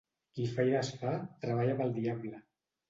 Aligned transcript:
Qui 0.37 0.47
fa 0.53 0.65
i 0.69 0.73
desfà 0.77 1.13
treballa 1.45 1.79
pel 1.83 1.97
diable. 2.03 2.47